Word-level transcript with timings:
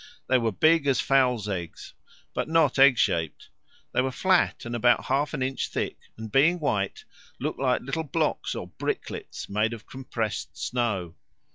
They 0.27 0.39
were 0.39 0.51
big 0.51 0.87
as 0.87 0.99
fowls' 0.99 1.47
eggs, 1.47 1.93
but 2.33 2.47
not 2.47 2.79
egg 2.79 2.97
shaped: 2.97 3.49
they 3.93 4.01
were 4.01 4.09
flat, 4.09 4.65
and 4.65 4.75
about 4.75 5.05
half 5.05 5.31
an 5.35 5.43
inch 5.43 5.67
thick, 5.67 5.95
and 6.17 6.31
being 6.31 6.59
white, 6.59 7.05
looked 7.39 7.59
like 7.59 7.83
little 7.83 8.01
blocks 8.05 8.55
or 8.55 8.65
bricklets 8.79 9.47
made 9.47 9.73
of 9.73 9.85
compressed 9.85 10.57
snow. 10.57 11.13